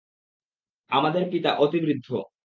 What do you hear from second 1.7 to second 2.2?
বৃদ্ধ।